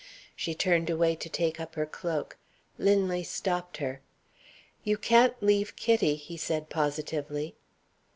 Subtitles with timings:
[0.35, 2.39] She turned away to take up her cloak.
[2.79, 4.01] Linley stopped her.
[4.83, 7.53] "You can't leave Kitty," he said, positively.